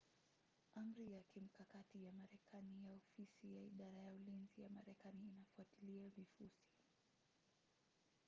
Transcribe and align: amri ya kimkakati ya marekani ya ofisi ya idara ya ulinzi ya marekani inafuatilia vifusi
amri 0.75 1.11
ya 1.11 1.21
kimkakati 1.23 2.03
ya 2.05 2.11
marekani 2.13 2.83
ya 2.85 2.91
ofisi 2.93 3.53
ya 3.55 3.61
idara 3.61 3.97
ya 4.01 4.13
ulinzi 4.13 4.61
ya 4.61 4.69
marekani 4.69 5.27
inafuatilia 5.27 6.09
vifusi 6.09 6.69